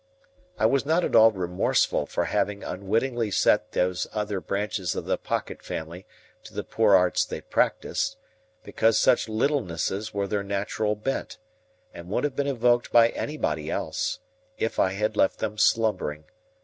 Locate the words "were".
10.11-10.25